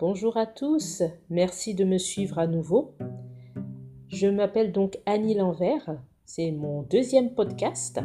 [0.00, 2.94] Bonjour à tous, merci de me suivre à nouveau.
[4.08, 8.00] Je m'appelle donc Annie Lanvers, c'est mon deuxième podcast.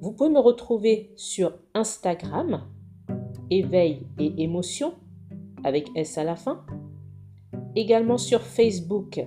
[0.00, 2.62] Vous pouvez me retrouver sur Instagram,
[3.50, 4.94] éveil et émotion,
[5.64, 6.64] avec S à la fin.
[7.74, 9.20] Également sur Facebook,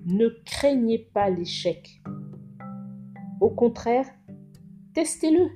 [0.07, 2.03] Ne craignez pas l'échec.
[3.41, 4.07] Au contraire,
[4.93, 5.49] testez-le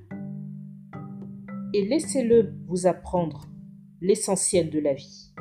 [1.74, 3.46] et laissez-le vous apprendre
[4.00, 5.34] l'essentiel de la vie.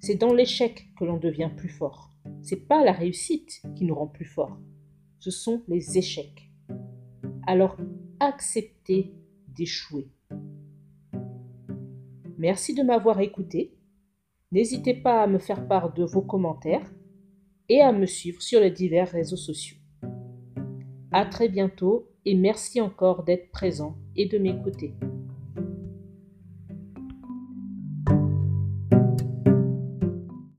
[0.00, 2.10] C'est dans l'échec que l'on devient plus fort.
[2.42, 4.58] C'est pas la réussite qui nous rend plus fort.
[5.18, 6.50] Ce sont les échecs.
[7.46, 7.76] Alors
[8.18, 9.14] acceptez
[9.48, 10.08] d'échouer.
[12.38, 13.76] Merci de m'avoir écouté.
[14.50, 16.90] N'hésitez pas à me faire part de vos commentaires
[17.68, 19.76] et à me suivre sur les divers réseaux sociaux.
[21.12, 24.94] À très bientôt et merci encore d'être présent et de m'écouter.